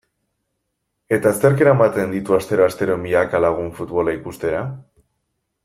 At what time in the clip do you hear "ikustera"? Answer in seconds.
4.21-4.65